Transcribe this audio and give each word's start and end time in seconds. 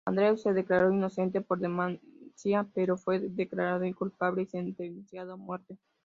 Andrews 0.03 0.41
se 0.41 0.53
declaró 0.53 0.91
inocente 0.91 1.41
por 1.41 1.59
demencia, 1.59 2.67
pero 2.73 2.97
fue 2.97 3.19
declarado 3.19 3.83
culpable 3.95 4.41
y 4.41 4.45
sentenciado 4.47 5.33
a 5.33 5.37
muerte. 5.37 5.77